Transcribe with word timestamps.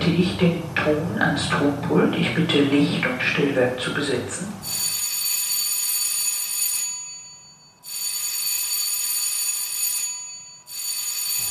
bitte 0.00 0.12
ich 0.12 0.36
den 0.38 0.62
Ton 0.74 1.20
ans 1.20 1.48
Tonpult. 1.50 2.16
Ich 2.16 2.34
bitte 2.34 2.60
Licht 2.60 3.04
und 3.06 3.22
Stillwerk 3.22 3.78
zu 3.80 3.92
besetzen. 3.92 4.48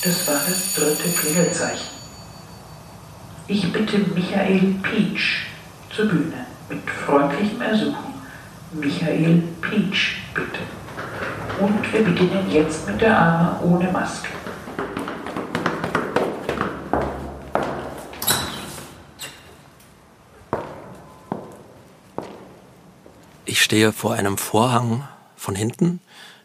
Das 0.04 0.28
war 0.28 0.42
das 0.48 0.74
dritte 0.74 1.10
Klingelzeichen. 1.10 2.00
Ich 3.48 3.72
bitte 3.72 3.98
Michael 4.16 4.76
Peach 4.82 5.46
zur 5.92 6.06
Bühne 6.06 6.46
mit 6.70 6.90
freundlichem 6.90 7.62
Ersuchen. 7.62 8.14
Michael 8.72 9.44
Peach, 9.62 10.18
bitte. 10.34 10.60
Und 11.60 11.94
wir 11.94 12.04
beginnen 12.04 12.50
jetzt 12.50 12.88
mit 12.88 13.02
der 13.02 13.18
Arme 13.18 13.60
ohne 13.62 13.92
Maske. 13.92 14.39
Ich 23.50 23.64
stehe 23.64 23.94
vor 23.94 24.14
einem 24.14 24.38
Vorhang 24.38 25.08
von 25.36 25.56
hinten. 25.56 26.02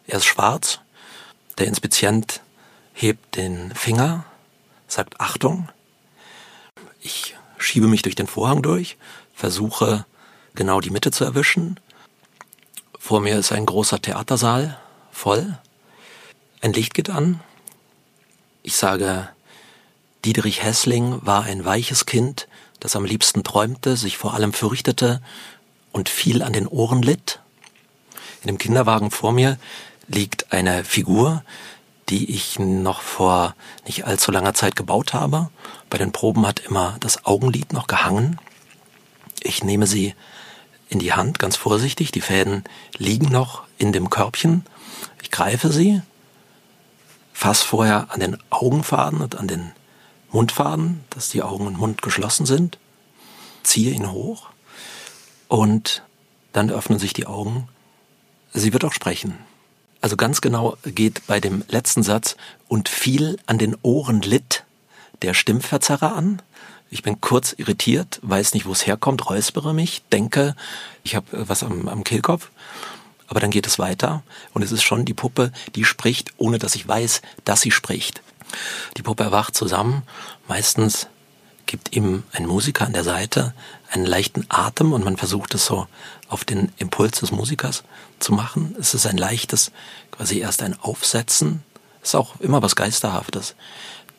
Er 0.07 0.17
ist 0.17 0.25
schwarz. 0.25 0.81
Der 1.59 1.67
Inspizient 1.67 2.41
hebt 2.95 3.37
den 3.37 3.75
Finger, 3.75 4.25
sagt 4.89 5.21
Achtung. 5.21 5.69
Ich 7.03 7.37
schiebe 7.59 7.89
mich 7.89 8.01
durch 8.01 8.15
den 8.15 8.27
Vorhang 8.27 8.63
durch, 8.63 8.97
versuche 9.35 10.07
genau 10.55 10.81
die 10.81 10.89
Mitte 10.89 11.11
zu 11.11 11.25
erwischen. 11.27 11.79
Vor 12.99 13.21
mir 13.21 13.39
ist 13.39 13.53
ein 13.53 13.67
großer 13.67 14.01
Theatersaal, 14.01 14.79
voll. 15.13 15.59
Ein 16.63 16.73
Licht 16.73 16.95
geht 16.95 17.11
an. 17.11 17.39
Ich 18.63 18.77
sage, 18.77 19.29
Dietrich 20.25 20.63
Hessling 20.63 21.19
war 21.21 21.43
ein 21.43 21.67
weiches 21.67 22.07
Kind, 22.07 22.49
das 22.81 22.97
am 22.97 23.05
liebsten 23.05 23.45
träumte, 23.45 23.99
sich 23.99 24.17
vor 24.17 24.33
allem 24.33 24.55
fürchtete 24.55 25.21
und 25.95 26.09
viel 26.09 26.43
an 26.43 26.53
den 26.53 26.67
Ohren 26.67 27.03
litt. 27.03 27.39
In 28.43 28.49
dem 28.49 28.59
Kinderwagen 28.59 29.11
vor 29.13 29.33
mir 29.33 29.59
liegt 30.09 30.53
eine 30.53 30.85
Figur, 30.85 31.45
die 32.09 32.31
ich 32.35 32.59
noch 32.59 33.01
vor 33.01 33.55
nicht 33.87 34.05
allzu 34.05 34.33
langer 34.33 34.55
Zeit 34.55 34.77
gebaut 34.77 35.15
habe. 35.15 35.51
Bei 35.89 35.97
den 35.97 36.13
Proben 36.13 36.47
hat 36.47 36.59
immer 36.59 36.97
das 36.99 37.25
Augenlid 37.25 37.73
noch 37.73 37.87
gehangen. 37.87 38.41
Ich 39.41 39.63
nehme 39.63 39.87
sie 39.87 40.15
in 40.89 40.99
die 40.99 41.13
Hand, 41.13 41.39
ganz 41.39 41.57
vorsichtig. 41.57 42.11
Die 42.11 42.21
Fäden 42.21 42.65
liegen 42.99 43.31
noch 43.31 43.63
in 43.79 43.93
dem 43.93 44.11
Körbchen. 44.11 44.67
Ich 45.23 45.31
greife 45.31 45.71
sie, 45.71 46.03
fass 47.33 47.63
vorher 47.63 48.09
an 48.11 48.19
den 48.19 48.37
Augenfaden 48.51 49.21
und 49.21 49.37
an 49.37 49.47
den 49.47 49.71
Mundfaden, 50.33 51.05
dass 51.11 51.29
die 51.29 51.43
Augen 51.43 51.69
und 51.69 51.79
Mund 51.79 52.03
geschlossen 52.03 52.47
sind, 52.47 52.79
ziehe 53.63 53.93
ihn 53.93 54.11
hoch 54.11 54.49
und 55.49 56.03
dann 56.53 56.71
öffnen 56.71 56.99
sich 56.99 57.13
die 57.13 57.27
Augen. 57.27 57.69
Sie 58.53 58.73
wird 58.73 58.85
auch 58.85 58.93
sprechen. 58.93 59.39
Also 60.01 60.17
ganz 60.17 60.41
genau 60.41 60.77
geht 60.85 61.27
bei 61.27 61.41
dem 61.41 61.65
letzten 61.69 62.03
Satz 62.03 62.37
und 62.69 62.89
viel 62.89 63.39
an 63.47 63.59
den 63.59 63.77
Ohren 63.83 64.21
litt 64.21 64.65
der 65.23 65.35
Stimmverzerrer 65.35 66.15
an. 66.15 66.43
Ich 66.91 67.03
bin 67.03 67.21
kurz 67.21 67.55
irritiert, 67.57 68.21
weiß 68.23 68.55
nicht, 68.55 68.67
wo 68.67 68.73
es 68.73 68.87
herkommt, 68.87 69.29
räuspere 69.29 69.73
mich, 69.73 70.03
denke, 70.13 70.55
ich 71.03 71.17
habe 71.17 71.49
was 71.49 71.63
am, 71.63 71.89
am 71.89 72.05
Kehlkopf. 72.05 72.51
Aber 73.27 73.41
dann 73.41 73.51
geht 73.51 73.67
es 73.67 73.79
weiter 73.79 74.23
und 74.53 74.63
es 74.63 74.71
ist 74.71 74.83
schon 74.83 75.05
die 75.07 75.15
Puppe, 75.15 75.51
die 75.75 75.85
spricht, 75.85 76.35
ohne 76.37 76.59
dass 76.59 76.75
ich 76.75 76.87
weiß, 76.87 77.23
dass 77.45 77.63
sie 77.63 77.71
spricht. 77.71 78.23
Die 78.97 79.03
Puppe 79.03 79.25
erwacht 79.25 79.57
zusammen. 79.57 80.03
Meistens 80.47 81.09
gibt 81.67 81.95
ihm 81.95 82.25
ein 82.33 82.47
Musiker 82.47 82.87
an 82.87 82.93
der 82.93 83.05
Seite 83.05 83.55
einen 83.91 84.07
leichten 84.07 84.47
Atem 84.49 84.93
und 84.93 85.05
man 85.05 85.17
versucht 85.17 85.55
es 85.55 85.67
so 85.67 85.87
auf 86.29 86.45
den 86.45 86.73
Impuls 86.79 87.21
des 87.21 87.31
Musikers 87.31 87.85
zu 88.19 88.33
machen. 88.33 88.75
Es 88.79 88.95
ist 88.95 89.07
ein 89.07 89.17
leichtes, 89.17 89.73
quasi 90.11 90.39
erst 90.39 90.63
ein 90.63 90.79
Aufsetzen. 90.81 91.63
Es 92.03 92.11
ist 92.11 92.15
auch 92.17 92.41
immer 92.41 92.63
was 92.63 92.77
Geisterhaftes. 92.77 93.55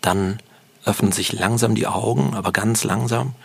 Dann 0.01 0.39
öffnen 0.85 1.11
sich 1.11 1.33
langsam 1.33 1.75
die 1.75 1.87
Augen, 1.87 2.35
aber 2.35 2.51
ganz 2.51 2.83
langsam 2.83 3.35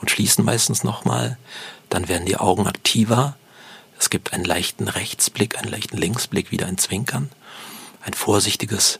und 0.00 0.10
schließen 0.10 0.44
meistens 0.44 0.84
nochmal. 0.84 1.38
Dann 1.88 2.08
werden 2.08 2.26
die 2.26 2.36
Augen 2.36 2.66
aktiver. 2.66 3.36
Es 3.98 4.10
gibt 4.10 4.32
einen 4.32 4.44
leichten 4.44 4.88
Rechtsblick, 4.88 5.58
einen 5.58 5.70
leichten 5.70 5.96
Linksblick, 5.96 6.50
wieder 6.50 6.66
ein 6.66 6.78
Zwinkern, 6.78 7.30
ein 8.02 8.14
vorsichtiges 8.14 8.98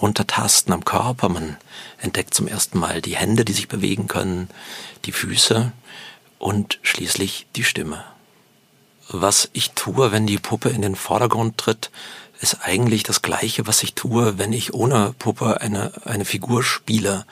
Runtertasten 0.00 0.72
am 0.72 0.84
Körper. 0.84 1.28
Man 1.28 1.56
entdeckt 1.98 2.34
zum 2.34 2.48
ersten 2.48 2.78
Mal 2.78 3.02
die 3.02 3.16
Hände, 3.16 3.44
die 3.44 3.52
sich 3.52 3.68
bewegen 3.68 4.08
können, 4.08 4.48
die 5.04 5.12
Füße 5.12 5.72
und 6.38 6.78
schließlich 6.82 7.46
die 7.56 7.64
Stimme. 7.64 8.04
Was 9.10 9.48
ich 9.52 9.70
tue, 9.70 10.12
wenn 10.12 10.26
die 10.26 10.38
Puppe 10.38 10.68
in 10.68 10.82
den 10.82 10.94
Vordergrund 10.94 11.58
tritt, 11.58 11.90
ist 12.40 12.58
eigentlich 12.62 13.02
das 13.02 13.22
Gleiche, 13.22 13.66
was 13.66 13.82
ich 13.82 13.94
tue, 13.94 14.38
wenn 14.38 14.52
ich 14.52 14.74
ohne 14.74 15.14
Puppe 15.18 15.60
eine, 15.60 15.92
eine 16.04 16.24
Figur 16.24 16.62
spiele. 16.62 17.26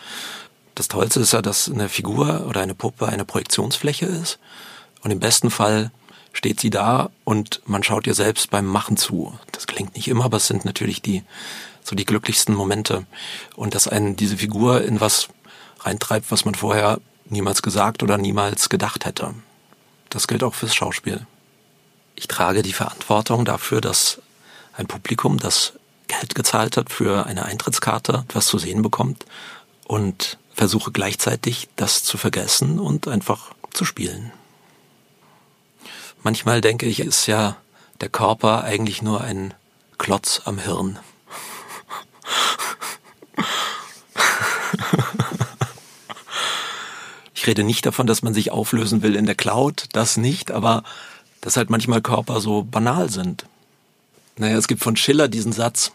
Das 0.75 0.89
Tollste 0.89 1.21
ist 1.21 1.33
ja, 1.33 1.43
dass 1.43 1.71
eine 1.71 1.89
Figur 1.89 2.47
oder 2.49 2.61
eine 2.61 2.75
Puppe 2.75 3.07
eine 3.07 3.25
Projektionsfläche 3.25 4.07
ist. 4.07 4.39
Und 5.03 5.11
im 5.11 5.21
besten 5.21 5.51
Fall 5.51 5.91
steht 6.33 6.61
sie 6.61 6.71
da 6.71 7.11
und 7.25 7.63
man 7.67 7.83
schaut 7.83 8.07
ihr 8.07 8.15
selbst 8.15 8.51
beim 8.51 8.67
Machen 8.67 8.97
zu. 8.97 9.39
Das 9.53 9.67
klingt 9.67 9.95
nicht 9.95 10.09
immer, 10.09 10.25
aber 10.25 10.39
es 10.39 10.47
sind 10.47 10.65
natürlich 10.65 11.01
die, 11.03 11.23
so 11.87 11.95
die 11.95 12.05
glücklichsten 12.05 12.55
Momente. 12.55 13.07
Und 13.55 13.75
dass 13.75 13.87
einen 13.87 14.17
diese 14.17 14.37
Figur 14.37 14.83
in 14.83 15.01
was 15.01 15.29
reintreibt, 15.81 16.33
was 16.33 16.45
man 16.45 16.57
vorher 16.57 16.99
niemals 17.27 17.63
gesagt 17.63 18.03
oder 18.03 18.19
niemals 18.19 18.69
gedacht 18.69 19.05
hätte. 19.05 19.35
Das 20.09 20.27
gilt 20.27 20.43
auch 20.43 20.55
fürs 20.55 20.75
Schauspiel. 20.75 21.27
Ich 22.17 22.27
trage 22.27 22.63
die 22.63 22.73
Verantwortung 22.73 23.45
dafür, 23.45 23.81
dass 23.81 24.21
ein 24.73 24.87
Publikum, 24.87 25.39
das 25.39 25.75
Geld 26.09 26.35
gezahlt 26.35 26.77
hat 26.77 26.91
für 26.91 27.27
eine 27.27 27.45
Eintrittskarte, 27.45 28.25
etwas 28.29 28.47
zu 28.47 28.59
sehen 28.59 28.83
bekommt 28.83 29.25
und 29.85 30.39
versuche 30.55 30.91
gleichzeitig 30.91 31.69
das 31.77 32.03
zu 32.03 32.19
vergessen 32.19 32.81
und 32.81 33.07
einfach 33.07 33.53
zu 33.73 33.85
spielen. 33.85 34.33
Manchmal 36.23 36.61
denke 36.61 36.87
ich, 36.87 37.01
ist 37.01 37.27
ja 37.27 37.57
der 38.01 38.09
Körper 38.09 38.65
eigentlich 38.65 39.03
nur 39.03 39.21
ein 39.21 39.55
Klotz 39.99 40.43
am 40.45 40.59
Hirn. 40.59 40.99
Ich 47.35 47.47
rede 47.47 47.63
nicht 47.63 47.87
davon, 47.87 48.09
dass 48.09 48.23
man 48.23 48.35
sich 48.35 48.51
auflösen 48.51 49.03
will 49.03 49.15
in 49.15 49.27
der 49.27 49.37
Cloud, 49.37 49.85
das 49.93 50.17
nicht, 50.17 50.51
aber 50.51 50.83
dass 51.41 51.57
halt 51.57 51.71
manchmal 51.71 52.03
Körper 52.03 52.41
so 52.41 52.65
banal 52.65 53.09
sind. 53.09 53.47
Naja, 54.37 54.57
es 54.57 54.67
gibt 54.67 54.83
von 54.83 54.97
Schiller 54.97 55.29
diesen 55.29 55.53
Satz, 55.53 55.93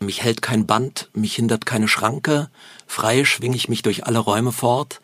mich 0.00 0.22
hält 0.22 0.40
kein 0.40 0.66
Band, 0.66 1.10
mich 1.12 1.34
hindert 1.34 1.66
keine 1.66 1.88
Schranke, 1.88 2.48
frei 2.86 3.26
schwing 3.26 3.52
ich 3.52 3.68
mich 3.68 3.82
durch 3.82 4.06
alle 4.06 4.18
Räume 4.18 4.50
fort, 4.50 5.02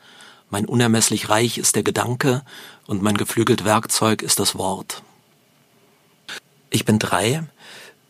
mein 0.48 0.64
unermesslich 0.64 1.28
Reich 1.28 1.58
ist 1.58 1.76
der 1.76 1.82
Gedanke 1.82 2.42
und 2.86 3.02
mein 3.02 3.18
geflügelt 3.18 3.64
Werkzeug 3.64 4.22
ist 4.22 4.38
das 4.38 4.56
Wort. 4.56 5.02
Ich 6.70 6.84
bin 6.86 6.98
drei, 6.98 7.44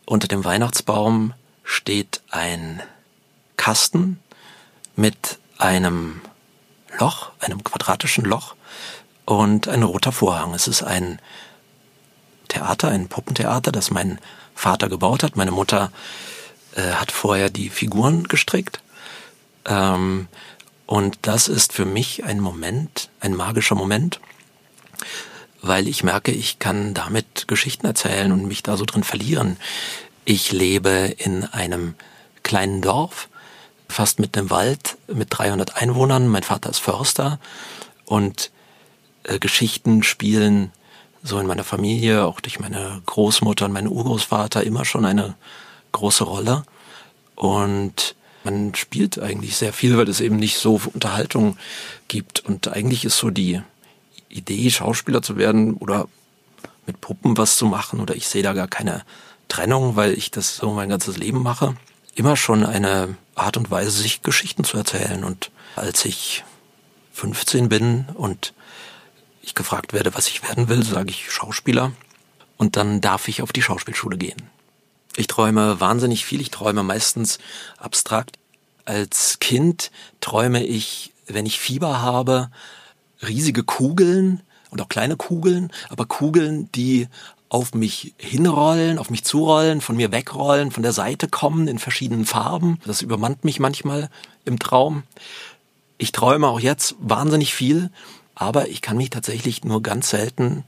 unter 0.05 0.29
dem 0.29 0.45
Weihnachtsbaum 0.45 1.33
steht 1.63 2.20
ein 2.31 2.81
Kasten 3.57 4.19
mit 4.95 5.39
einem 5.57 6.21
Loch, 6.99 7.31
einem 7.39 7.63
quadratischen 7.63 8.25
Loch 8.25 8.55
und 9.25 9.67
ein 9.67 9.83
roter 9.83 10.11
Vorhang. 10.11 10.53
Es 10.53 10.67
ist 10.67 10.83
ein 10.83 11.19
Theater, 12.47 12.89
ein 12.89 13.07
Puppentheater, 13.07 13.71
das 13.71 13.91
mein 13.91 14.19
Vater 14.55 14.89
gebaut 14.89 15.23
hat. 15.23 15.35
Meine 15.35 15.51
Mutter 15.51 15.91
äh, 16.75 16.91
hat 16.93 17.11
vorher 17.11 17.49
die 17.49 17.69
Figuren 17.69 18.23
gestrickt. 18.25 18.81
Ähm, 19.65 20.27
und 20.85 21.19
das 21.21 21.47
ist 21.47 21.71
für 21.71 21.85
mich 21.85 22.25
ein 22.25 22.39
Moment, 22.39 23.09
ein 23.21 23.33
magischer 23.33 23.75
Moment, 23.75 24.19
weil 25.61 25.87
ich 25.87 26.03
merke, 26.03 26.31
ich 26.31 26.59
kann 26.59 26.93
damit 26.93 27.47
Geschichten 27.47 27.85
erzählen 27.85 28.31
und 28.31 28.45
mich 28.45 28.63
da 28.63 28.75
so 28.75 28.85
drin 28.85 29.03
verlieren. 29.03 29.57
Ich 30.25 30.51
lebe 30.51 31.15
in 31.17 31.45
einem 31.45 31.95
kleinen 32.51 32.81
Dorf, 32.81 33.29
fast 33.87 34.19
mit 34.19 34.37
einem 34.37 34.49
Wald, 34.49 34.97
mit 35.07 35.29
300 35.29 35.77
Einwohnern. 35.77 36.27
Mein 36.27 36.43
Vater 36.43 36.69
ist 36.69 36.79
Förster 36.79 37.39
und 38.03 38.51
äh, 39.23 39.39
Geschichten 39.39 40.03
spielen 40.03 40.73
so 41.23 41.39
in 41.39 41.47
meiner 41.47 41.63
Familie, 41.63 42.25
auch 42.25 42.41
durch 42.41 42.59
meine 42.59 43.01
Großmutter 43.05 43.63
und 43.63 43.71
meinen 43.71 43.87
Urgroßvater 43.87 44.65
immer 44.65 44.83
schon 44.83 45.05
eine 45.05 45.35
große 45.93 46.25
Rolle. 46.25 46.65
Und 47.35 48.15
man 48.43 48.75
spielt 48.75 49.17
eigentlich 49.17 49.55
sehr 49.55 49.71
viel, 49.71 49.95
weil 49.95 50.09
es 50.09 50.19
eben 50.19 50.35
nicht 50.35 50.57
so 50.57 50.81
Unterhaltung 50.93 51.55
gibt. 52.09 52.41
Und 52.41 52.67
eigentlich 52.67 53.05
ist 53.05 53.17
so 53.17 53.29
die 53.29 53.61
Idee, 54.27 54.69
Schauspieler 54.69 55.21
zu 55.21 55.37
werden 55.37 55.75
oder 55.75 56.09
mit 56.85 56.99
Puppen 56.99 57.37
was 57.37 57.55
zu 57.55 57.65
machen, 57.65 58.01
oder 58.01 58.13
ich 58.13 58.27
sehe 58.27 58.43
da 58.43 58.51
gar 58.51 58.67
keine 58.67 59.05
Trennung, 59.47 59.95
weil 59.95 60.11
ich 60.17 60.31
das 60.31 60.57
so 60.57 60.71
mein 60.71 60.89
ganzes 60.89 61.15
Leben 61.15 61.41
mache, 61.41 61.77
immer 62.15 62.35
schon 62.35 62.65
eine 62.65 63.15
Art 63.35 63.57
und 63.57 63.71
Weise, 63.71 63.91
sich 63.91 64.21
Geschichten 64.21 64.63
zu 64.63 64.77
erzählen. 64.77 65.23
Und 65.23 65.51
als 65.75 66.05
ich 66.05 66.43
15 67.13 67.69
bin 67.69 68.05
und 68.13 68.53
ich 69.41 69.55
gefragt 69.55 69.93
werde, 69.93 70.13
was 70.15 70.27
ich 70.27 70.43
werden 70.43 70.69
will, 70.69 70.83
sage 70.83 71.09
ich 71.09 71.31
Schauspieler. 71.31 71.91
Und 72.57 72.75
dann 72.75 73.01
darf 73.01 73.27
ich 73.27 73.41
auf 73.41 73.53
die 73.53 73.61
Schauspielschule 73.61 74.17
gehen. 74.17 74.49
Ich 75.15 75.27
träume 75.27 75.79
wahnsinnig 75.79 76.25
viel. 76.25 76.41
Ich 76.41 76.51
träume 76.51 76.83
meistens 76.83 77.39
abstrakt. 77.77 78.37
Als 78.85 79.39
Kind 79.39 79.91
träume 80.21 80.63
ich, 80.63 81.13
wenn 81.27 81.45
ich 81.45 81.59
Fieber 81.59 82.01
habe, 82.01 82.51
riesige 83.21 83.63
Kugeln 83.63 84.41
und 84.69 84.81
auch 84.81 84.89
kleine 84.89 85.17
Kugeln, 85.17 85.71
aber 85.89 86.05
Kugeln, 86.05 86.71
die 86.71 87.07
auf 87.51 87.73
mich 87.73 88.13
hinrollen, 88.17 88.97
auf 88.97 89.09
mich 89.09 89.25
zurollen, 89.25 89.81
von 89.81 89.97
mir 89.97 90.13
wegrollen, 90.13 90.71
von 90.71 90.83
der 90.83 90.93
Seite 90.93 91.27
kommen 91.27 91.67
in 91.67 91.79
verschiedenen 91.79 92.25
Farben. 92.25 92.79
Das 92.85 93.01
übermannt 93.01 93.43
mich 93.43 93.59
manchmal 93.59 94.09
im 94.45 94.57
Traum. 94.57 95.03
Ich 95.97 96.13
träume 96.13 96.47
auch 96.47 96.61
jetzt 96.61 96.95
wahnsinnig 96.99 97.53
viel, 97.53 97.89
aber 98.35 98.69
ich 98.69 98.81
kann 98.81 98.95
mich 98.95 99.09
tatsächlich 99.09 99.65
nur 99.65 99.83
ganz 99.83 100.09
selten 100.11 100.63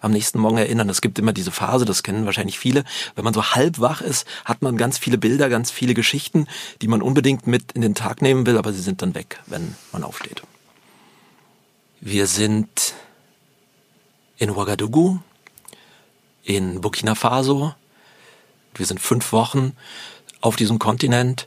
am 0.00 0.10
nächsten 0.10 0.38
Morgen 0.38 0.58
erinnern. 0.58 0.90
Es 0.90 1.00
gibt 1.00 1.18
immer 1.18 1.32
diese 1.32 1.50
Phase, 1.50 1.86
das 1.86 2.02
kennen 2.02 2.26
wahrscheinlich 2.26 2.58
viele. 2.58 2.84
Wenn 3.14 3.24
man 3.24 3.32
so 3.32 3.42
halb 3.42 3.80
wach 3.80 4.02
ist, 4.02 4.26
hat 4.44 4.60
man 4.60 4.76
ganz 4.76 4.98
viele 4.98 5.16
Bilder, 5.16 5.48
ganz 5.48 5.70
viele 5.70 5.94
Geschichten, 5.94 6.46
die 6.82 6.88
man 6.88 7.00
unbedingt 7.00 7.46
mit 7.46 7.72
in 7.72 7.80
den 7.80 7.94
Tag 7.94 8.20
nehmen 8.20 8.44
will, 8.44 8.58
aber 8.58 8.74
sie 8.74 8.82
sind 8.82 9.00
dann 9.00 9.14
weg, 9.14 9.40
wenn 9.46 9.76
man 9.92 10.04
aufsteht. 10.04 10.42
Wir 12.02 12.26
sind 12.26 12.92
in 14.36 14.50
Ouagadougou, 14.50 15.20
in 16.48 16.80
Burkina 16.80 17.14
Faso. 17.14 17.74
Wir 18.74 18.86
sind 18.86 19.00
fünf 19.00 19.32
Wochen 19.32 19.76
auf 20.40 20.56
diesem 20.56 20.78
Kontinent 20.78 21.46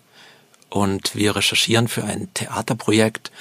und 0.69 1.15
wir 1.15 1.35
recherchieren 1.35 1.87
für 1.87 2.03
ein 2.03 2.33
Theaterprojekt, 2.33 3.31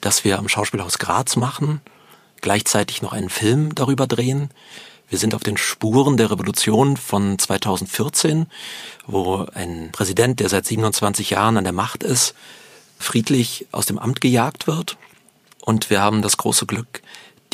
das 0.00 0.24
wir 0.24 0.38
am 0.38 0.48
Schauspielhaus 0.48 0.98
Graz 0.98 1.36
machen 1.36 1.80
gleichzeitig 2.44 3.00
noch 3.00 3.14
einen 3.14 3.30
Film 3.30 3.74
darüber 3.74 4.06
drehen. 4.06 4.50
Wir 5.08 5.18
sind 5.18 5.34
auf 5.34 5.42
den 5.42 5.56
Spuren 5.56 6.18
der 6.18 6.30
Revolution 6.30 6.98
von 6.98 7.38
2014, 7.38 8.46
wo 9.06 9.46
ein 9.54 9.88
Präsident, 9.92 10.40
der 10.40 10.50
seit 10.50 10.66
27 10.66 11.30
Jahren 11.30 11.56
an 11.56 11.64
der 11.64 11.72
Macht 11.72 12.02
ist, 12.02 12.34
friedlich 12.98 13.66
aus 13.72 13.86
dem 13.86 13.98
Amt 13.98 14.20
gejagt 14.20 14.66
wird. 14.66 14.98
Und 15.62 15.88
wir 15.88 16.02
haben 16.02 16.20
das 16.20 16.36
große 16.36 16.66
Glück, 16.66 17.00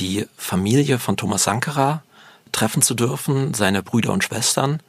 die 0.00 0.26
Familie 0.36 0.98
von 0.98 1.16
Thomas 1.16 1.44
Sankara 1.44 2.02
treffen 2.52 2.82
zu 2.82 2.94
dürfen, 2.94 3.54
seine 3.54 3.82
Brüder 3.82 4.12
und 4.12 4.24
Schwestern. 4.24 4.82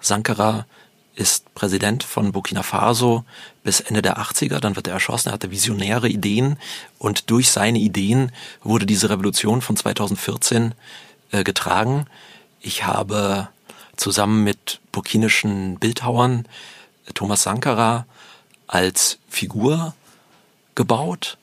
Sankara 0.00 0.66
ist 1.14 1.54
Präsident 1.54 2.04
von 2.04 2.32
Burkina 2.32 2.62
Faso 2.62 3.24
bis 3.64 3.80
Ende 3.80 4.02
der 4.02 4.18
80er, 4.18 4.60
dann 4.60 4.76
wird 4.76 4.86
er 4.86 4.94
erschossen, 4.94 5.28
er 5.28 5.34
hatte 5.34 5.50
visionäre 5.50 6.08
Ideen 6.08 6.58
und 6.98 7.30
durch 7.30 7.50
seine 7.50 7.78
Ideen 7.78 8.32
wurde 8.62 8.86
diese 8.86 9.10
Revolution 9.10 9.60
von 9.60 9.76
2014 9.76 10.74
äh, 11.30 11.44
getragen. 11.44 12.06
Ich 12.60 12.84
habe 12.86 13.48
zusammen 13.96 14.42
mit 14.42 14.80
burkinischen 14.90 15.78
Bildhauern 15.78 16.46
äh, 17.06 17.12
Thomas 17.12 17.42
Sankara 17.42 18.06
als 18.66 19.18
Figur 19.28 19.94
gebaut. 20.74 21.36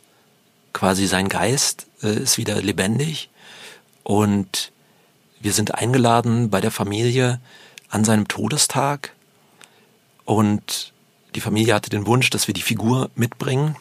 Quasi 0.73 1.05
sein 1.05 1.29
Geist 1.29 1.87
äh, 2.01 2.13
ist 2.13 2.37
wieder 2.37 2.59
lebendig 2.61 3.29
und 4.03 4.71
wir 5.39 5.53
sind 5.53 5.75
eingeladen 5.75 6.49
bei 6.49 6.61
der 6.61 6.71
Familie 6.71 7.39
an 7.89 8.03
seinem 8.03 8.27
Todestag 8.27 9.13
und 10.25 10.93
die 11.35 11.41
Familie 11.41 11.73
hatte 11.73 11.89
den 11.89 12.05
Wunsch, 12.05 12.29
dass 12.29 12.47
wir 12.47 12.53
die 12.53 12.61
Figur 12.61 13.09
mitbringen. 13.15 13.75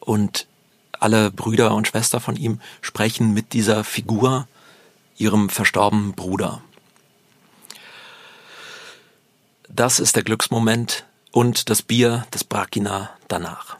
Und 0.00 0.46
alle 0.92 1.30
Brüder 1.30 1.74
und 1.74 1.88
Schwester 1.88 2.20
von 2.20 2.36
ihm 2.36 2.60
sprechen 2.80 3.32
mit 3.34 3.52
dieser 3.52 3.84
Figur, 3.84 4.46
ihrem 5.16 5.48
verstorbenen 5.48 6.12
Bruder. 6.12 6.62
Das 9.68 10.00
ist 10.00 10.16
der 10.16 10.22
Glücksmoment 10.22 11.04
und 11.30 11.70
das 11.70 11.82
Bier, 11.82 12.26
das 12.30 12.44
Brakina 12.44 13.10
danach. 13.28 13.76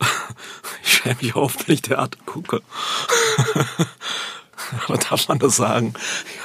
Ich 0.82 0.94
schäme 1.04 1.16
mich 1.22 1.34
auf, 1.34 1.56
wenn 1.66 1.74
ich 1.74 1.82
Theater 1.82 2.18
gucke. 2.26 2.62
Darf 5.10 5.28
man 5.28 5.38
das 5.38 5.56
sagen? 5.56 5.94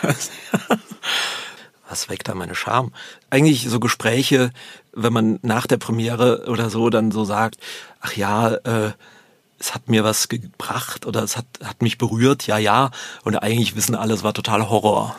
was 1.90 2.10
weckt 2.10 2.28
da 2.28 2.36
meine 2.36 2.56
Scham? 2.56 2.92
Eigentlich 3.30 3.68
so 3.70 3.80
Gespräche, 3.80 4.52
wenn 4.94 5.14
man 5.14 5.40
nach 5.42 5.68
der 5.68 5.78
Premiere 5.78 6.46
oder 6.48 6.70
so 6.70 6.90
dann 6.90 7.12
so 7.12 7.26
sagt, 7.26 7.58
ach 8.02 8.14
ja, 8.14 8.50
äh, 8.50 8.92
es 9.60 9.74
hat 9.74 9.90
mir 9.90 10.04
was 10.04 10.28
gebracht 10.28 11.06
oder 11.06 11.24
es 11.24 11.38
hat, 11.38 11.46
hat 11.64 11.82
mich 11.82 11.98
berührt, 11.98 12.48
ja, 12.48 12.58
ja. 12.58 12.92
Und 13.24 13.36
eigentlich 13.38 13.76
wissen 13.76 13.96
alle, 13.96 14.14
es 14.14 14.24
war 14.24 14.34
total 14.34 14.70
Horror. 14.70 15.16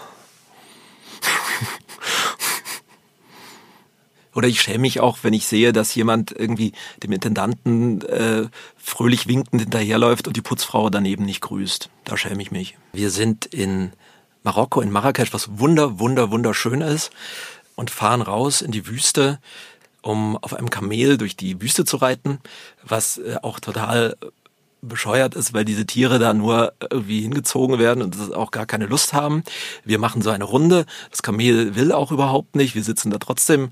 Oder 4.36 4.48
ich 4.48 4.60
schäme 4.60 4.80
mich 4.80 5.00
auch, 5.00 5.18
wenn 5.22 5.32
ich 5.32 5.46
sehe, 5.46 5.72
dass 5.72 5.94
jemand 5.94 6.30
irgendwie 6.30 6.72
dem 7.02 7.12
Intendanten 7.12 8.02
äh, 8.02 8.48
fröhlich 8.76 9.26
winkend 9.26 9.62
hinterherläuft 9.62 10.28
und 10.28 10.36
die 10.36 10.42
Putzfrau 10.42 10.90
daneben 10.90 11.24
nicht 11.24 11.40
grüßt. 11.40 11.88
Da 12.04 12.18
schäme 12.18 12.42
ich 12.42 12.50
mich. 12.50 12.76
Wir 12.92 13.10
sind 13.10 13.46
in 13.46 13.92
Marokko, 14.42 14.82
in 14.82 14.92
Marrakesch, 14.92 15.32
was 15.32 15.58
wunder, 15.58 15.98
wunder, 15.98 16.30
wunderschön 16.30 16.82
ist 16.82 17.12
und 17.76 17.90
fahren 17.90 18.20
raus 18.20 18.60
in 18.60 18.72
die 18.72 18.86
Wüste, 18.86 19.40
um 20.02 20.36
auf 20.36 20.52
einem 20.52 20.68
Kamel 20.68 21.16
durch 21.16 21.36
die 21.36 21.62
Wüste 21.62 21.86
zu 21.86 21.96
reiten, 21.96 22.38
was 22.84 23.16
äh, 23.16 23.36
auch 23.40 23.58
total 23.58 24.16
bescheuert 24.82 25.34
ist, 25.34 25.54
weil 25.54 25.64
diese 25.64 25.86
Tiere 25.86 26.18
da 26.18 26.34
nur 26.34 26.74
irgendwie 26.90 27.22
hingezogen 27.22 27.78
werden 27.78 28.02
und 28.02 28.18
das 28.18 28.30
auch 28.30 28.50
gar 28.50 28.66
keine 28.66 28.86
Lust 28.86 29.12
haben. 29.12 29.42
Wir 29.84 29.98
machen 29.98 30.22
so 30.22 30.30
eine 30.30 30.44
Runde. 30.44 30.86
Das 31.10 31.22
Kamel 31.22 31.74
will 31.74 31.92
auch 31.92 32.12
überhaupt 32.12 32.54
nicht. 32.54 32.74
Wir 32.74 32.84
sitzen 32.84 33.10
da 33.10 33.18
trotzdem 33.18 33.70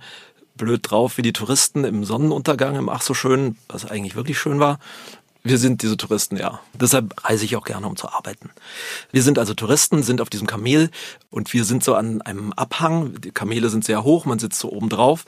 blöd 0.56 0.90
drauf 0.90 1.18
wie 1.18 1.22
die 1.22 1.32
Touristen 1.32 1.84
im 1.84 2.04
Sonnenuntergang 2.04 2.76
im 2.76 2.88
Ach 2.88 3.02
so 3.02 3.14
schön, 3.14 3.56
was 3.68 3.84
eigentlich 3.84 4.16
wirklich 4.16 4.38
schön 4.38 4.60
war. 4.60 4.78
Wir 5.46 5.58
sind 5.58 5.82
diese 5.82 5.98
Touristen, 5.98 6.38
ja. 6.38 6.60
Deshalb 6.72 7.22
reise 7.22 7.44
ich 7.44 7.54
auch 7.56 7.66
gerne, 7.66 7.86
um 7.86 7.96
zu 7.96 8.08
arbeiten. 8.08 8.48
Wir 9.12 9.22
sind 9.22 9.38
also 9.38 9.52
Touristen, 9.52 10.02
sind 10.02 10.22
auf 10.22 10.30
diesem 10.30 10.46
Kamel 10.46 10.88
und 11.28 11.52
wir 11.52 11.64
sind 11.64 11.84
so 11.84 11.94
an 11.94 12.22
einem 12.22 12.54
Abhang. 12.54 13.20
Die 13.20 13.30
Kamele 13.30 13.68
sind 13.68 13.84
sehr 13.84 14.04
hoch, 14.04 14.24
man 14.24 14.38
sitzt 14.38 14.58
so 14.58 14.72
oben 14.72 14.88
drauf 14.88 15.26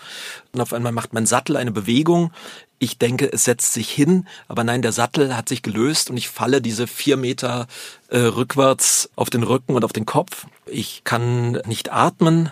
und 0.55 0.63
auf 0.63 0.73
einmal 0.73 0.93
macht 0.93 1.13
mein 1.13 1.27
Sattel 1.27 1.59
eine 1.59 1.71
Bewegung. 1.71 2.33
Ich 2.79 2.97
denke, 2.97 3.31
es 3.31 3.45
setzt 3.45 3.75
sich 3.75 3.91
hin, 3.91 4.27
aber 4.49 4.65
nein, 4.65 4.81
der 4.81 4.93
Sattel 4.93 5.37
hat 5.37 5.51
sich 5.51 5.61
gelöst 5.61 6.09
und 6.09 6.17
ich 6.17 6.31
falle 6.31 6.63
diese 6.63 6.87
vier 6.87 7.19
Meter 7.19 7.67
äh, 8.09 8.19
rückwärts 8.19 9.11
auf 9.17 9.29
den 9.29 9.43
Rücken 9.43 9.75
und 9.75 9.85
auf 9.85 9.93
den 9.93 10.07
Kopf. 10.07 10.47
Ich 10.65 11.05
kann 11.05 11.61
nicht 11.67 11.93
atmen 11.93 12.51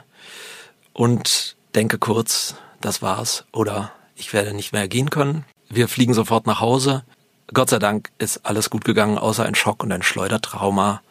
und 0.93 1.57
denke 1.75 1.97
kurz, 1.97 2.57
das 2.85 3.03
war's 3.03 3.45
oder 3.53 3.93
ich 4.17 4.33
werde 4.33 4.53
nicht 4.53 4.73
mehr 4.73 4.89
gehen 4.89 5.11
können. 5.11 5.45
Wir 5.69 5.89
fliegen 5.89 6.15
sofort 6.15 6.47
nach 6.47 6.61
Hause. 6.61 7.05
Gott 7.53 7.71
sei 7.71 7.79
Dank 7.79 8.11
ist 8.19 8.45
alles 8.45 8.71
gut 8.71 8.85
gegangen, 8.85 9.19
außer 9.19 9.45
ein 9.45 9.55
Schock 9.55 9.83
und 9.83 9.93
ein 9.93 10.03
Schleudertrauma 10.03 11.03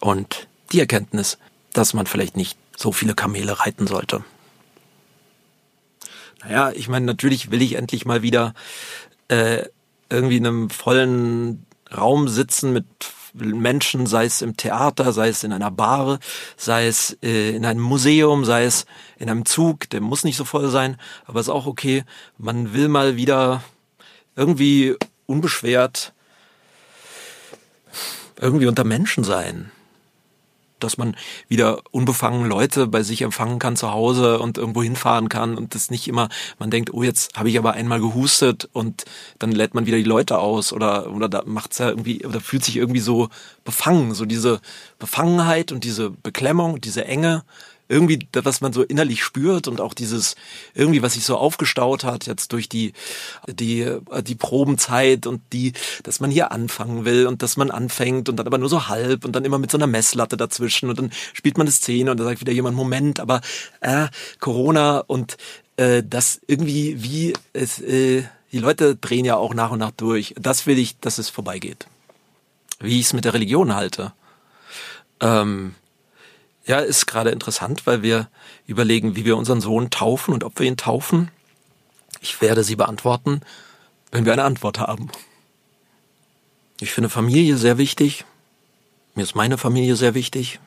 und 0.00 0.48
die 0.72 0.80
Erkenntnis, 0.80 1.38
dass 1.72 1.94
man 1.94 2.06
vielleicht 2.06 2.36
nicht 2.36 2.58
so 2.76 2.92
viele 2.92 3.14
Kamele 3.14 3.60
reiten 3.60 3.86
sollte. 3.86 4.24
Naja, 6.42 6.72
ich 6.72 6.88
meine, 6.88 7.06
natürlich 7.06 7.50
will 7.50 7.62
ich 7.62 7.74
endlich 7.74 8.04
mal 8.04 8.22
wieder 8.22 8.54
äh, 9.28 9.64
irgendwie 10.10 10.36
in 10.36 10.46
einem 10.46 10.70
vollen 10.70 11.66
Raum 11.96 12.28
sitzen 12.28 12.72
mit 12.72 12.86
Menschen, 13.36 14.06
sei 14.06 14.24
es 14.24 14.42
im 14.42 14.56
Theater, 14.56 15.12
sei 15.12 15.28
es 15.28 15.44
in 15.44 15.52
einer 15.52 15.70
Bar, 15.70 16.18
sei 16.56 16.86
es 16.86 17.16
äh, 17.22 17.54
in 17.54 17.64
einem 17.64 17.82
Museum, 17.82 18.44
sei 18.44 18.64
es 18.64 18.86
in 19.18 19.30
einem 19.30 19.44
Zug, 19.44 19.88
der 19.90 20.00
muss 20.00 20.24
nicht 20.24 20.36
so 20.36 20.44
voll 20.44 20.70
sein, 20.70 20.96
aber 21.24 21.40
ist 21.40 21.48
auch 21.48 21.66
okay. 21.66 22.04
Man 22.38 22.72
will 22.72 22.88
mal 22.88 23.16
wieder 23.16 23.62
irgendwie 24.34 24.96
unbeschwert 25.26 26.12
irgendwie 28.40 28.66
unter 28.66 28.84
Menschen 28.84 29.24
sein. 29.24 29.70
Dass 30.78 30.98
man 30.98 31.16
wieder 31.48 31.80
unbefangen 31.90 32.48
Leute 32.48 32.86
bei 32.86 33.02
sich 33.02 33.22
empfangen 33.22 33.58
kann 33.58 33.76
zu 33.76 33.92
Hause 33.92 34.38
und 34.38 34.58
irgendwo 34.58 34.82
hinfahren 34.82 35.28
kann 35.28 35.56
und 35.56 35.74
das 35.74 35.90
nicht 35.90 36.08
immer, 36.08 36.28
man 36.58 36.70
denkt, 36.70 36.92
oh, 36.92 37.02
jetzt 37.02 37.36
habe 37.36 37.48
ich 37.48 37.58
aber 37.58 37.72
einmal 37.72 38.00
gehustet 38.00 38.68
und 38.72 39.04
dann 39.38 39.52
lädt 39.52 39.74
man 39.74 39.86
wieder 39.86 39.96
die 39.96 40.04
Leute 40.04 40.38
aus 40.38 40.72
oder, 40.72 41.10
oder 41.12 41.28
da 41.28 41.42
macht's 41.46 41.78
ja 41.78 41.88
irgendwie, 41.88 42.24
oder 42.26 42.40
fühlt 42.40 42.64
sich 42.64 42.76
irgendwie 42.76 43.00
so 43.00 43.28
befangen, 43.64 44.14
so 44.14 44.24
diese 44.24 44.60
Befangenheit 44.98 45.72
und 45.72 45.84
diese 45.84 46.10
Beklemmung, 46.10 46.80
diese 46.80 47.04
Enge, 47.04 47.44
irgendwie, 47.88 48.26
was 48.32 48.60
man 48.60 48.72
so 48.72 48.82
innerlich 48.82 49.22
spürt 49.22 49.68
und 49.68 49.80
auch 49.80 49.94
dieses 49.94 50.34
irgendwie, 50.74 51.02
was 51.02 51.14
sich 51.14 51.24
so 51.24 51.36
aufgestaut 51.36 52.04
hat 52.04 52.26
jetzt 52.26 52.52
durch 52.52 52.68
die 52.68 52.92
die 53.48 53.98
die 54.22 54.34
Probenzeit 54.34 55.26
und 55.26 55.42
die, 55.52 55.72
dass 56.02 56.20
man 56.20 56.30
hier 56.30 56.52
anfangen 56.52 57.04
will 57.04 57.26
und 57.26 57.42
dass 57.42 57.56
man 57.56 57.70
anfängt 57.70 58.28
und 58.28 58.36
dann 58.36 58.46
aber 58.46 58.58
nur 58.58 58.68
so 58.68 58.88
halb 58.88 59.24
und 59.24 59.32
dann 59.36 59.44
immer 59.44 59.58
mit 59.58 59.70
so 59.70 59.78
einer 59.78 59.86
Messlatte 59.86 60.36
dazwischen 60.36 60.88
und 60.88 60.98
dann 60.98 61.12
spielt 61.32 61.58
man 61.58 61.66
eine 61.66 61.72
Szene 61.72 62.10
und 62.10 62.18
da 62.18 62.24
sagt 62.24 62.40
wieder 62.40 62.52
jemand 62.52 62.76
Moment, 62.76 63.20
aber 63.20 63.40
äh, 63.80 64.08
Corona 64.40 64.98
und 64.98 65.36
äh, 65.76 66.02
das 66.04 66.40
irgendwie 66.46 67.02
wie 67.02 67.34
es 67.52 67.80
äh, 67.80 68.24
Die 68.52 68.58
Leute 68.58 68.96
drehen 68.96 69.24
ja 69.24 69.36
auch 69.36 69.54
nach 69.54 69.70
und 69.70 69.80
nach 69.80 69.90
durch. 69.90 70.34
Das 70.38 70.66
will 70.66 70.78
ich, 70.78 70.98
dass 71.00 71.18
es 71.18 71.28
vorbeigeht. 71.28 71.86
Wie 72.80 73.00
ich 73.00 73.06
es 73.06 73.12
mit 73.12 73.24
der 73.24 73.34
Religion 73.34 73.74
halte. 73.74 74.12
Ähm, 75.20 75.74
ja, 76.66 76.80
ist 76.80 77.06
gerade 77.06 77.30
interessant, 77.30 77.86
weil 77.86 78.02
wir 78.02 78.28
überlegen, 78.66 79.14
wie 79.16 79.24
wir 79.24 79.36
unseren 79.36 79.60
Sohn 79.60 79.90
taufen 79.90 80.34
und 80.34 80.42
ob 80.42 80.58
wir 80.58 80.66
ihn 80.66 80.76
taufen. 80.76 81.30
Ich 82.20 82.40
werde 82.40 82.64
sie 82.64 82.76
beantworten, 82.76 83.40
wenn 84.10 84.24
wir 84.24 84.32
eine 84.32 84.44
Antwort 84.44 84.80
haben. 84.80 85.08
Ich 86.80 86.92
finde 86.92 87.08
Familie 87.08 87.56
sehr 87.56 87.78
wichtig. 87.78 88.24
Mir 89.14 89.22
ist 89.22 89.36
meine 89.36 89.58
Familie 89.58 89.96
sehr 89.96 90.14
wichtig. 90.14 90.58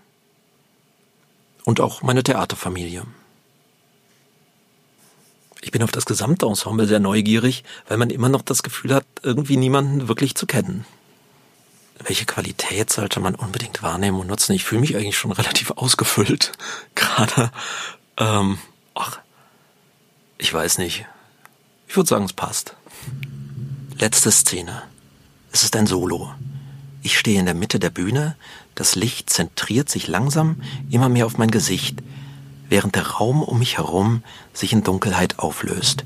Und 1.66 1.82
auch 1.82 2.02
meine 2.02 2.24
Theaterfamilie. 2.24 3.04
Ich 5.62 5.72
bin 5.72 5.84
auf 5.84 5.92
das 5.92 6.06
gesamte 6.06 6.46
Ensemble 6.46 6.88
sehr 6.88 7.02
neugierig, 7.02 7.66
weil 7.88 7.98
man 7.98 8.10
immer 8.10 8.30
noch 8.30 8.42
das 8.42 8.64
Gefühl 8.64 8.94
hat, 8.94 9.06
irgendwie 9.22 9.58
niemanden 9.58 10.08
wirklich 10.08 10.36
zu 10.36 10.48
kennen. 10.48 10.86
Welche 12.04 12.26
Qualität 12.26 12.92
sollte 12.92 13.20
man 13.20 13.36
unbedingt 13.36 13.84
wahrnehmen 13.84 14.20
und 14.20 14.28
nutzen? 14.28 14.54
Ich 14.54 14.64
fühle 14.64 14.82
mich 14.82 14.96
eigentlich 14.96 15.18
schon 15.18 15.32
relativ 15.32 15.72
ausgefüllt. 15.72 16.54
Gerade, 16.96 17.52
ähm, 18.18 18.58
ach, 18.96 19.20
ich 20.38 20.54
weiß 20.54 20.78
nicht. 20.78 21.06
Ich 21.88 21.96
würde 21.96 22.10
sagen, 22.10 22.26
es 22.26 22.34
passt. 22.34 22.76
Letzte 23.98 24.32
Szene. 24.32 24.84
Es 25.52 25.64
ist 25.64 25.76
ein 25.76 25.88
Solo. 25.88 26.34
Ich 27.02 27.18
stehe 27.18 27.40
in 27.40 27.46
der 27.46 27.56
Mitte 27.56 27.80
der 27.80 27.90
Bühne, 27.90 28.36
das 28.76 28.96
Licht 28.96 29.30
zentriert 29.30 29.90
sich 29.90 30.08
langsam 30.08 30.62
immer 30.90 31.10
mehr 31.10 31.26
auf 31.26 31.38
mein 31.38 31.52
Gesicht 31.52 32.02
während 32.70 32.96
der 32.96 33.08
Raum 33.08 33.44
um 33.44 33.60
mich 33.60 33.78
herum 33.78 34.24
sich 34.54 34.72
in 34.72 34.84
Dunkelheit 34.84 35.40
auflöst. 35.40 36.06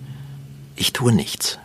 Ich 0.75 0.93
tue 0.93 1.11
nichts. 1.11 1.59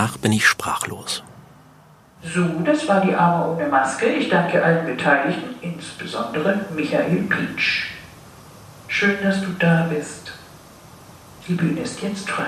Danach 0.00 0.16
bin 0.16 0.32
ich 0.32 0.46
sprachlos. 0.46 1.22
So, 2.22 2.42
das 2.64 2.88
war 2.88 3.02
die 3.02 3.14
Arme 3.14 3.52
ohne 3.52 3.68
Maske. 3.68 4.06
Ich 4.06 4.30
danke 4.30 4.64
allen 4.64 4.86
Beteiligten, 4.86 5.56
insbesondere 5.60 6.60
Michael 6.74 7.24
Pietsch. 7.24 7.88
Schön, 8.88 9.18
dass 9.22 9.42
du 9.42 9.48
da 9.58 9.88
bist. 9.90 10.32
Die 11.46 11.52
Bühne 11.52 11.80
ist 11.80 12.00
jetzt 12.00 12.30
frei. 12.30 12.46